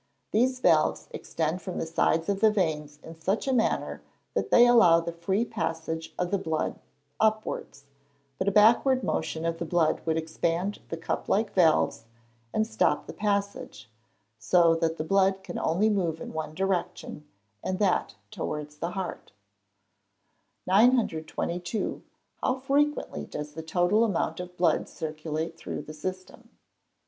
[0.31, 4.01] These valves extend from the sides of the veins in such a manner
[4.33, 6.79] that they allow the free passage of the blood
[7.19, 7.85] upwards,
[8.39, 12.05] but a backward motion of the blood would expand the cup like valves
[12.51, 13.91] and stop the passage;
[14.39, 17.27] so that the blood can only move in one direction,
[17.63, 19.33] and that towards the heart.
[20.65, 22.01] 922.
[22.41, 26.49] _How frequently does the total amount of blood circulate through the system?